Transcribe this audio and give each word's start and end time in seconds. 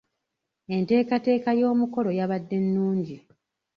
Enteekateeka 0.75 1.49
y'omukolo 1.59 2.09
yabadde 2.19 2.57
nnungi. 2.65 3.17